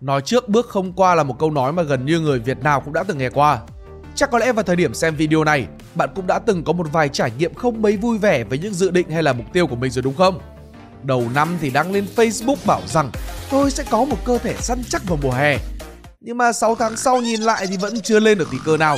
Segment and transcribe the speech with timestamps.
[0.00, 2.80] Nói trước bước không qua là một câu nói mà gần như người Việt nào
[2.80, 3.60] cũng đã từng nghe qua.
[4.14, 6.86] Chắc có lẽ vào thời điểm xem video này, bạn cũng đã từng có một
[6.92, 9.66] vài trải nghiệm không mấy vui vẻ với những dự định hay là mục tiêu
[9.66, 10.40] của mình rồi đúng không?
[11.02, 13.10] Đầu năm thì đăng lên Facebook bảo rằng
[13.50, 15.58] tôi sẽ có một cơ thể săn chắc vào mùa hè.
[16.20, 18.96] Nhưng mà 6 tháng sau nhìn lại thì vẫn chưa lên được tí cơ nào.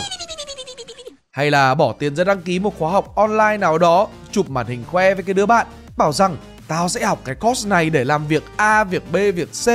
[1.31, 4.67] Hay là bỏ tiền ra đăng ký một khóa học online nào đó, chụp màn
[4.67, 6.37] hình khoe với cái đứa bạn, bảo rằng
[6.69, 9.69] tao sẽ học cái course này để làm việc A, việc B, việc C.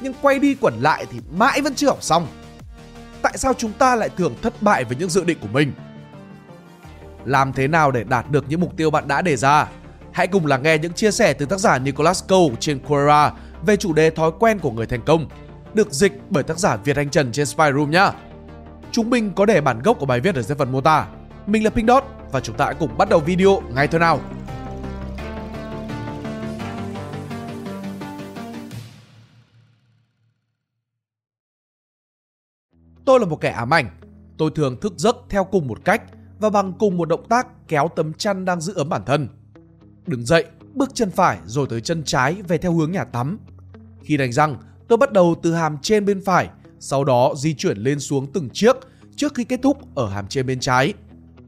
[0.00, 2.26] Nhưng quay đi quẩn lại thì mãi vẫn chưa học xong.
[3.22, 5.72] Tại sao chúng ta lại thường thất bại với những dự định của mình?
[7.24, 9.68] Làm thế nào để đạt được những mục tiêu bạn đã đề ra?
[10.12, 13.32] Hãy cùng lắng nghe những chia sẻ từ tác giả Nicholas Cole trên Quora
[13.66, 15.28] về chủ đề thói quen của người thành công,
[15.74, 18.10] được dịch bởi tác giả Việt Anh Trần trên Spy Room nhé.
[18.92, 21.06] Chúng mình có để bản gốc của bài viết ở dưới phần mô tả.
[21.46, 24.20] Mình là Pink Dot và chúng ta hãy cùng bắt đầu video ngay thôi nào.
[33.06, 33.90] Tôi là một kẻ ám ảnh.
[34.38, 36.02] Tôi thường thức giấc theo cùng một cách
[36.38, 39.28] và bằng cùng một động tác kéo tấm chăn đang giữ ấm bản thân.
[40.06, 40.44] Đứng dậy,
[40.74, 43.38] bước chân phải rồi tới chân trái về theo hướng nhà tắm.
[44.02, 44.56] Khi đánh răng,
[44.88, 46.48] tôi bắt đầu từ hàm trên bên phải,
[46.80, 48.76] sau đó di chuyển lên xuống từng chiếc
[49.16, 50.94] trước khi kết thúc ở hàm trên bên trái.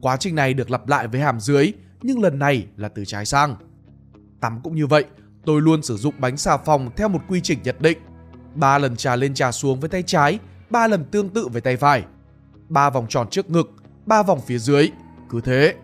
[0.01, 3.25] Quá trình này được lặp lại với hàm dưới, nhưng lần này là từ trái
[3.25, 3.55] sang.
[4.41, 5.05] Tắm cũng như vậy,
[5.45, 7.97] tôi luôn sử dụng bánh xà phòng theo một quy trình nhất định.
[8.55, 10.39] ba lần trà lên trà xuống với tay trái,
[10.69, 12.03] ba lần tương tự với tay phải.
[12.69, 13.71] ba vòng tròn trước ngực,
[14.05, 14.91] ba vòng phía dưới,
[15.29, 15.75] cứ thế.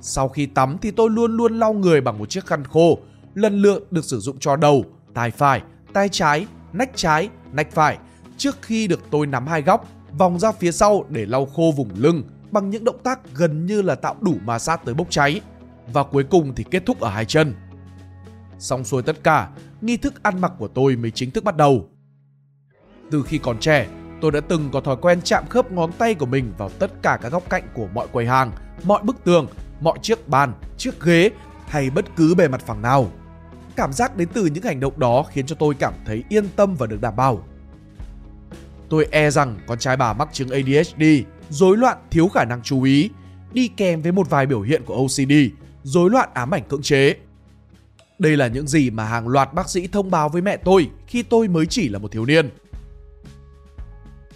[0.00, 2.98] Sau khi tắm thì tôi luôn luôn lau người bằng một chiếc khăn khô,
[3.34, 7.98] lần lượt được sử dụng cho đầu, tay phải, tay trái, nách trái, nách phải
[8.36, 9.88] trước khi được tôi nắm hai góc,
[10.18, 13.82] vòng ra phía sau để lau khô vùng lưng bằng những động tác gần như
[13.82, 15.40] là tạo đủ ma sát tới bốc cháy.
[15.92, 17.54] Và cuối cùng thì kết thúc ở hai chân.
[18.58, 19.48] Xong xuôi tất cả,
[19.80, 21.88] nghi thức ăn mặc của tôi mới chính thức bắt đầu.
[23.10, 23.86] Từ khi còn trẻ,
[24.20, 27.18] tôi đã từng có thói quen chạm khớp ngón tay của mình vào tất cả
[27.22, 28.52] các góc cạnh của mọi quầy hàng,
[28.84, 29.46] mọi bức tường,
[29.80, 31.30] mọi chiếc bàn, chiếc ghế
[31.68, 33.10] hay bất cứ bề mặt phẳng nào.
[33.76, 36.74] Cảm giác đến từ những hành động đó khiến cho tôi cảm thấy yên tâm
[36.74, 37.44] và được đảm bảo.
[38.88, 41.02] Tôi e rằng con trai bà mắc chứng ADHD,
[41.50, 43.10] rối loạn thiếu khả năng chú ý,
[43.52, 45.32] đi kèm với một vài biểu hiện của OCD,
[45.82, 47.14] rối loạn ám ảnh cưỡng chế.
[48.18, 51.22] Đây là những gì mà hàng loạt bác sĩ thông báo với mẹ tôi khi
[51.22, 52.50] tôi mới chỉ là một thiếu niên.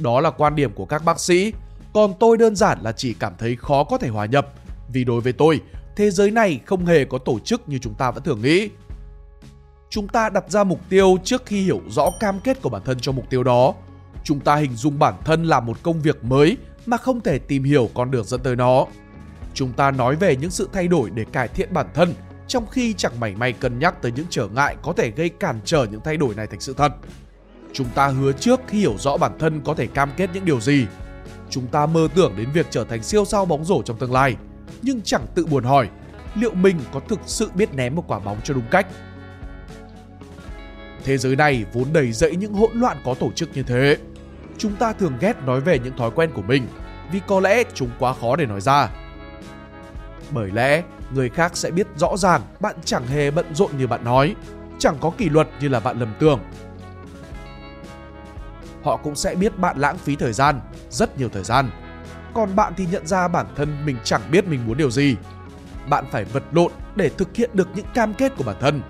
[0.00, 1.52] Đó là quan điểm của các bác sĩ,
[1.94, 4.52] còn tôi đơn giản là chỉ cảm thấy khó có thể hòa nhập
[4.92, 5.60] vì đối với tôi,
[5.96, 8.68] thế giới này không hề có tổ chức như chúng ta vẫn thường nghĩ.
[9.90, 13.00] Chúng ta đặt ra mục tiêu trước khi hiểu rõ cam kết của bản thân
[13.00, 13.74] cho mục tiêu đó.
[14.24, 16.56] Chúng ta hình dung bản thân là một công việc mới
[16.86, 18.86] mà không thể tìm hiểu con đường dẫn tới nó.
[19.54, 22.14] Chúng ta nói về những sự thay đổi để cải thiện bản thân,
[22.48, 25.60] trong khi chẳng mảy may cân nhắc tới những trở ngại có thể gây cản
[25.64, 26.92] trở những thay đổi này thành sự thật.
[27.72, 30.60] Chúng ta hứa trước khi hiểu rõ bản thân có thể cam kết những điều
[30.60, 30.86] gì.
[31.50, 34.36] Chúng ta mơ tưởng đến việc trở thành siêu sao bóng rổ trong tương lai–
[34.82, 35.88] nhưng chẳng tự buồn hỏi
[36.34, 38.86] liệu mình có thực sự biết ném một quả bóng cho đúng cách.
[41.04, 43.96] Thế giới này vốn đầy rẫy những hỗn loạn có tổ chức như thế.
[44.58, 46.66] Chúng ta thường ghét nói về những thói quen của mình
[47.12, 48.88] vì có lẽ chúng quá khó để nói ra.
[50.30, 50.82] Bởi lẽ
[51.14, 54.34] người khác sẽ biết rõ ràng bạn chẳng hề bận rộn như bạn nói,
[54.78, 56.40] chẳng có kỷ luật như là bạn lầm tưởng.
[58.82, 60.60] Họ cũng sẽ biết bạn lãng phí thời gian,
[60.90, 61.70] rất nhiều thời gian
[62.34, 65.16] còn bạn thì nhận ra bản thân mình chẳng biết mình muốn điều gì.
[65.88, 68.82] Bạn phải vật lộn để thực hiện được những cam kết của bản thân.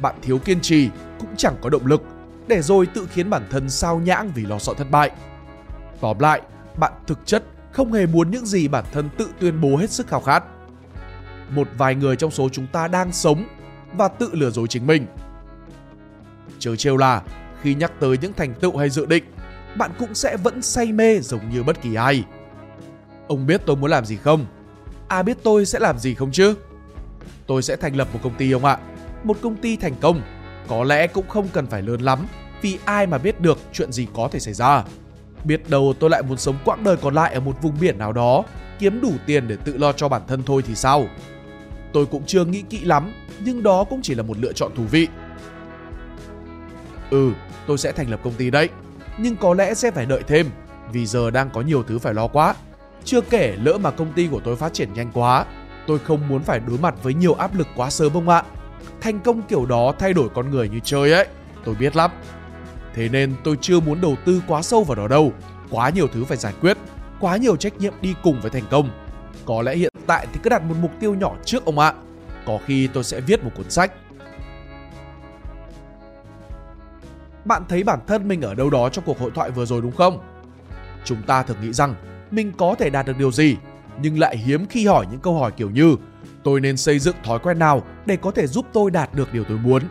[0.00, 2.02] Bạn thiếu kiên trì cũng chẳng có động lực
[2.46, 5.10] để rồi tự khiến bản thân sao nhãng vì lo sợ thất bại.
[6.00, 6.42] Tóm lại,
[6.76, 10.06] bạn thực chất không hề muốn những gì bản thân tự tuyên bố hết sức
[10.06, 10.44] khao khát.
[11.50, 13.44] Một vài người trong số chúng ta đang sống
[13.96, 15.06] và tự lừa dối chính mình.
[16.58, 17.22] Chớ trêu là
[17.62, 19.24] khi nhắc tới những thành tựu hay dự định,
[19.76, 22.24] bạn cũng sẽ vẫn say mê giống như bất kỳ ai.
[23.28, 24.46] Ông biết tôi muốn làm gì không?
[25.08, 26.54] À biết tôi sẽ làm gì không chứ?
[27.46, 28.78] Tôi sẽ thành lập một công ty ông ạ.
[29.24, 30.22] Một công ty thành công.
[30.68, 32.26] Có lẽ cũng không cần phải lớn lắm,
[32.62, 34.84] vì ai mà biết được chuyện gì có thể xảy ra.
[35.44, 38.12] Biết đâu tôi lại muốn sống quãng đời còn lại ở một vùng biển nào
[38.12, 38.44] đó,
[38.78, 41.06] kiếm đủ tiền để tự lo cho bản thân thôi thì sao?
[41.92, 44.82] Tôi cũng chưa nghĩ kỹ lắm, nhưng đó cũng chỉ là một lựa chọn thú
[44.90, 45.08] vị.
[47.10, 47.32] Ừ,
[47.68, 48.68] tôi sẽ thành lập công ty đấy,
[49.18, 50.50] nhưng có lẽ sẽ phải đợi thêm,
[50.92, 52.54] vì giờ đang có nhiều thứ phải lo quá.
[53.04, 55.44] Chưa kể lỡ mà công ty của tôi phát triển nhanh quá,
[55.86, 58.42] tôi không muốn phải đối mặt với nhiều áp lực quá sớm ông ạ.
[59.00, 61.26] Thành công kiểu đó thay đổi con người như chơi ấy,
[61.64, 62.10] tôi biết lắm.
[62.94, 65.32] Thế nên tôi chưa muốn đầu tư quá sâu vào đó đâu,
[65.70, 66.76] quá nhiều thứ phải giải quyết,
[67.20, 68.90] quá nhiều trách nhiệm đi cùng với thành công.
[69.44, 71.92] Có lẽ hiện tại thì cứ đặt một mục tiêu nhỏ trước ông ạ.
[72.46, 73.92] Có khi tôi sẽ viết một cuốn sách.
[77.48, 79.92] Bạn thấy bản thân mình ở đâu đó trong cuộc hội thoại vừa rồi đúng
[79.92, 80.18] không?
[81.04, 81.94] Chúng ta thường nghĩ rằng
[82.30, 83.56] mình có thể đạt được điều gì,
[84.02, 85.96] nhưng lại hiếm khi hỏi những câu hỏi kiểu như
[86.44, 89.44] tôi nên xây dựng thói quen nào để có thể giúp tôi đạt được điều
[89.44, 89.82] tôi muốn.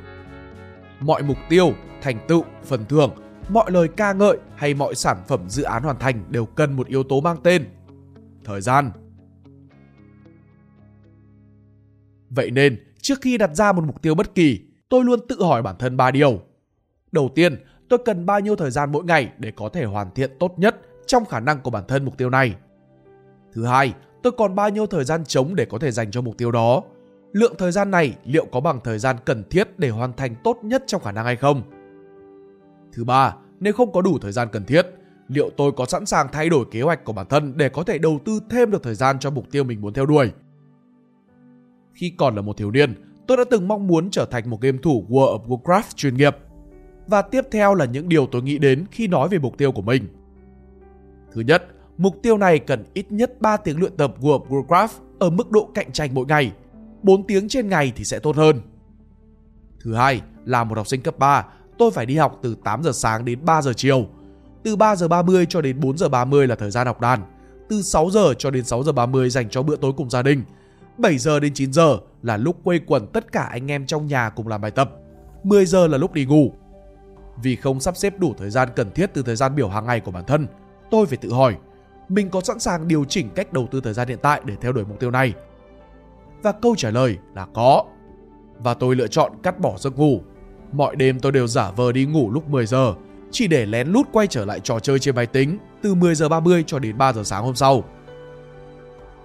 [1.00, 3.12] Mọi mục tiêu, thành tựu, phần thưởng,
[3.50, 6.88] mọi lời ca ngợi hay mọi sản phẩm dự án hoàn thành đều cần một
[6.88, 7.66] yếu tố mang tên
[8.44, 8.92] thời gian.
[12.30, 14.60] Vậy nên, trước khi đặt ra một mục tiêu bất kỳ,
[14.90, 16.42] tôi luôn tự hỏi bản thân ba điều.
[17.18, 17.56] Đầu tiên,
[17.90, 20.76] tôi cần bao nhiêu thời gian mỗi ngày để có thể hoàn thiện tốt nhất
[21.06, 22.56] trong khả năng của bản thân mục tiêu này.
[23.54, 23.94] Thứ hai,
[24.24, 26.84] tôi còn bao nhiêu thời gian trống để có thể dành cho mục tiêu đó.
[27.32, 30.58] Lượng thời gian này liệu có bằng thời gian cần thiết để hoàn thành tốt
[30.64, 31.62] nhất trong khả năng hay không?
[32.94, 34.88] Thứ ba, nếu không có đủ thời gian cần thiết,
[35.28, 37.98] liệu tôi có sẵn sàng thay đổi kế hoạch của bản thân để có thể
[37.98, 40.32] đầu tư thêm được thời gian cho mục tiêu mình muốn theo đuổi?
[41.94, 42.94] Khi còn là một thiếu niên,
[43.28, 46.38] tôi đã từng mong muốn trở thành một game thủ World of Warcraft chuyên nghiệp.
[47.08, 49.82] Và tiếp theo là những điều tôi nghĩ đến khi nói về mục tiêu của
[49.82, 50.08] mình.
[51.34, 51.64] Thứ nhất,
[51.98, 54.88] mục tiêu này cần ít nhất 3 tiếng luyện tập World of Warcraft
[55.20, 56.52] ở mức độ cạnh tranh mỗi ngày.
[57.04, 58.62] 4 tiếng trên ngày thì sẽ tốt hơn.
[59.80, 61.46] Thứ hai, là một học sinh cấp 3,
[61.78, 64.08] tôi phải đi học từ 8 giờ sáng đến 3 giờ chiều.
[64.64, 67.22] Từ 3 giờ 30 cho đến 4 giờ 30 là thời gian học đàn.
[67.70, 70.44] Từ 6 giờ cho đến 6 giờ 30 dành cho bữa tối cùng gia đình.
[70.98, 74.30] 7 giờ đến 9 giờ là lúc quây quần tất cả anh em trong nhà
[74.30, 74.92] cùng làm bài tập.
[75.44, 76.54] 10 giờ là lúc đi ngủ.
[77.44, 80.00] Vì không sắp xếp đủ thời gian cần thiết từ thời gian biểu hàng ngày
[80.00, 80.48] của bản thân,
[80.92, 81.56] tôi phải tự hỏi,
[82.10, 84.72] mình có sẵn sàng điều chỉnh cách đầu tư thời gian hiện tại để theo
[84.74, 85.34] đuổi mục tiêu này?
[86.42, 87.84] Và câu trả lời là có.
[88.60, 90.22] Và tôi lựa chọn cắt bỏ giấc ngủ.
[90.72, 92.94] Mọi đêm tôi đều giả vờ đi ngủ lúc 10 giờ,
[93.32, 96.30] chỉ để lén lút quay trở lại trò chơi trên máy tính từ 10 giờ
[96.30, 97.84] 30 cho đến 3 giờ sáng hôm sau.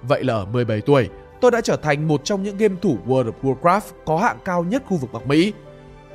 [0.02, 1.08] Vậy là ở 17 tuổi,
[1.40, 4.64] tôi đã trở thành một trong những game thủ World of Warcraft có hạng cao
[4.64, 5.52] nhất khu vực Bắc Mỹ.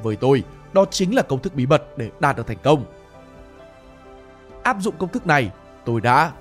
[0.04, 0.44] Với tôi,
[0.74, 2.86] đó chính là công thức bí mật để đạt được thành công.
[4.64, 5.52] Áp dụng công thức này,
[5.86, 6.32] tôi đã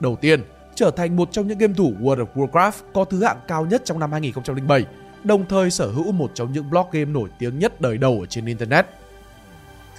[0.00, 0.42] Đầu tiên,
[0.74, 3.82] trở thành một trong những game thủ World of Warcraft có thứ hạng cao nhất
[3.84, 4.86] trong năm 2007,
[5.24, 8.26] đồng thời sở hữu một trong những blog game nổi tiếng nhất đời đầu ở
[8.26, 8.86] trên Internet.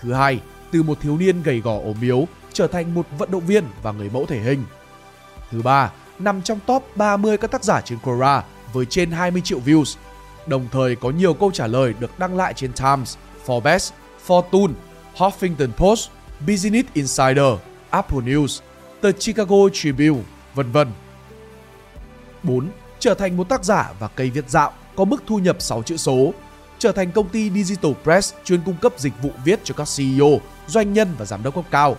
[0.01, 0.39] Thứ hai,
[0.71, 3.91] từ một thiếu niên gầy gò ốm yếu trở thành một vận động viên và
[3.91, 4.63] người mẫu thể hình.
[5.51, 9.59] Thứ ba, nằm trong top 30 các tác giả trên Quora với trên 20 triệu
[9.65, 9.97] views.
[10.47, 13.17] Đồng thời có nhiều câu trả lời được đăng lại trên Times,
[13.49, 13.91] Forbes,
[14.27, 14.73] Fortune,
[15.15, 16.09] Huffington Post,
[16.47, 17.57] Business Insider,
[17.89, 18.61] Apple News,
[19.01, 20.23] The Chicago Tribune,
[20.55, 20.87] vân vân.
[22.43, 22.69] 4.
[22.99, 25.97] Trở thành một tác giả và cây viết dạo có mức thu nhập 6 chữ
[25.97, 26.33] số.
[26.79, 30.39] Trở thành công ty Digital Press chuyên cung cấp dịch vụ viết cho các CEO,
[30.67, 31.97] doanh nhân và giám đốc cấp cao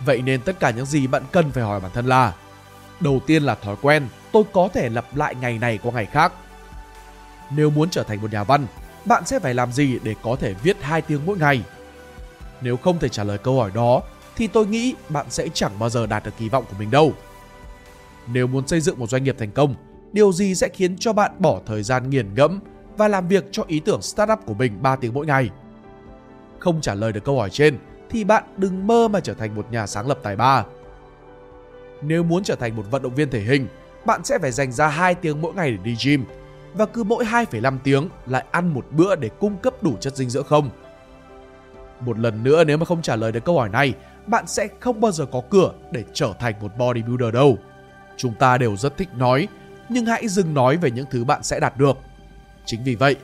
[0.00, 2.32] Vậy nên tất cả những gì bạn cần phải hỏi bản thân là
[3.00, 6.32] Đầu tiên là thói quen, tôi có thể lặp lại ngày này qua ngày khác.
[7.56, 8.66] Nếu muốn trở thành một nhà văn,
[9.04, 11.62] bạn sẽ phải làm gì để có thể viết 2 tiếng mỗi ngày?
[12.60, 14.02] Nếu không thể trả lời câu hỏi đó,
[14.36, 17.12] thì tôi nghĩ bạn sẽ chẳng bao giờ đạt được kỳ vọng của mình đâu.
[18.26, 19.74] Nếu muốn xây dựng một doanh nghiệp thành công,
[20.12, 22.60] điều gì sẽ khiến cho bạn bỏ thời gian nghiền ngẫm
[22.96, 25.50] và làm việc cho ý tưởng startup của mình 3 tiếng mỗi ngày?
[26.58, 27.78] Không trả lời được câu hỏi trên
[28.10, 30.64] thì bạn đừng mơ mà trở thành một nhà sáng lập tài ba.
[32.02, 33.66] Nếu muốn trở thành một vận động viên thể hình,
[34.06, 36.24] bạn sẽ phải dành ra 2 tiếng mỗi ngày để đi gym
[36.74, 40.30] và cứ mỗi 2,5 tiếng lại ăn một bữa để cung cấp đủ chất dinh
[40.30, 40.70] dưỡng không.
[42.00, 43.94] Một lần nữa nếu mà không trả lời được câu hỏi này,
[44.26, 47.58] bạn sẽ không bao giờ có cửa để trở thành một bodybuilder đâu.
[48.16, 49.48] Chúng ta đều rất thích nói,
[49.88, 51.96] nhưng hãy dừng nói về những thứ bạn sẽ đạt được.
[52.64, 53.16] Chính vì vậy,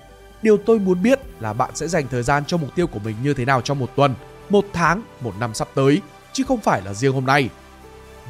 [0.43, 3.17] điều tôi muốn biết là bạn sẽ dành thời gian cho mục tiêu của mình
[3.23, 4.15] như thế nào trong một tuần
[4.49, 6.01] một tháng, một năm sắp tới,
[6.33, 7.49] chứ không phải là riêng hôm nay.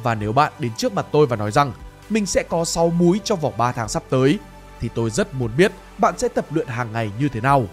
[0.03, 1.71] Và nếu bạn đến trước mặt tôi và nói rằng
[2.09, 4.39] mình sẽ có 6 múi trong vòng 3 tháng sắp tới,
[4.79, 7.65] thì tôi rất muốn biết bạn sẽ tập luyện hàng ngày như thế nào.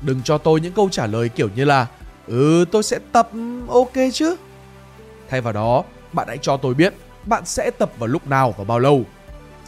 [0.00, 1.86] Đừng cho tôi những câu trả lời kiểu như là
[2.26, 4.36] Ừ tôi sẽ tập ừ, ok chứ
[5.28, 6.94] Thay vào đó, bạn hãy cho tôi biết
[7.24, 9.02] bạn sẽ tập vào lúc nào và bao lâu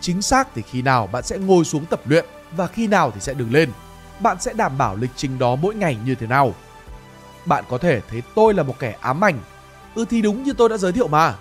[0.01, 2.25] Chính xác thì khi nào bạn sẽ ngồi xuống tập luyện
[2.57, 3.71] và khi nào thì sẽ đứng lên
[4.21, 6.55] Bạn sẽ đảm bảo lịch trình đó mỗi ngày như thế nào
[7.47, 9.39] bạn có thể thấy tôi là một kẻ ám ảnh.
[9.95, 11.35] Ừ thì đúng như tôi đã giới thiệu mà.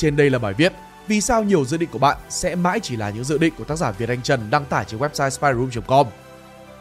[0.00, 0.72] Trên đây là bài viết
[1.06, 3.64] Vì sao nhiều dự định của bạn sẽ mãi chỉ là những dự định của
[3.64, 6.06] tác giả Việt Anh Trần đăng tải trên website spyroom.com.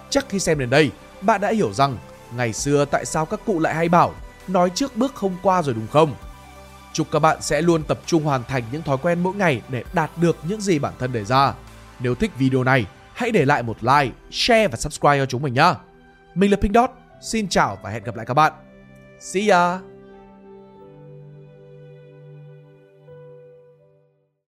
[0.09, 1.97] Chắc khi xem đến đây, bạn đã hiểu rằng
[2.35, 4.13] ngày xưa tại sao các cụ lại hay bảo
[4.47, 6.15] nói trước bước không qua rồi đúng không?
[6.93, 9.83] Chúc các bạn sẽ luôn tập trung hoàn thành những thói quen mỗi ngày để
[9.93, 11.53] đạt được những gì bản thân đề ra.
[11.99, 15.53] Nếu thích video này, hãy để lại một like, share và subscribe cho chúng mình
[15.53, 15.73] nhé.
[16.35, 16.89] Mình là Pink Dot,
[17.21, 18.53] xin chào và hẹn gặp lại các bạn.
[19.19, 19.98] See ya!